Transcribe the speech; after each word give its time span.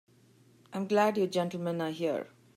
I'm 0.73 0.87
glad 0.87 1.15
you 1.19 1.27
gentlemen 1.27 1.79
are 1.79 1.91
here. 1.91 2.29